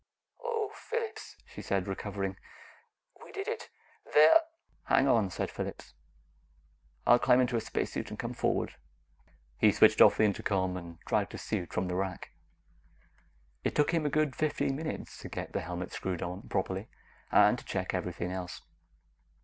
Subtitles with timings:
[0.43, 2.35] "Oh, Phillips," she said, recovering,
[3.23, 3.69] "we did it.
[4.15, 4.39] They're"
[4.91, 5.93] "Hang on," said Phillips.
[7.05, 8.73] "I'll climb into a spacesuit and come forward."
[9.59, 12.31] He switched off the intercom and dragged a suit from the rack.
[13.63, 16.89] It took him a good fifteen minutes to get the helmet screwed on properly
[17.31, 18.63] and to check everything else.